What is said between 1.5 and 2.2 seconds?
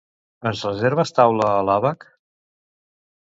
a l'ABaC?